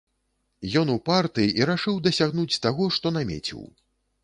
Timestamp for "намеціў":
3.21-3.63